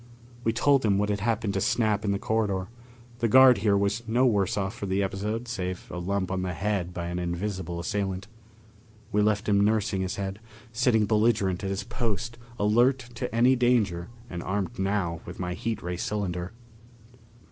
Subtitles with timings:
[0.43, 2.69] We told him what had happened to Snap in the corridor;
[3.19, 6.53] the guard here was no worse off for the episode, save a lump on the
[6.53, 8.25] head by an invisible assailant.
[9.11, 10.39] We left him nursing his head,
[10.73, 15.83] sitting belligerent at his post, alert to any danger and armed now with my heat
[15.83, 16.51] ray cylinder.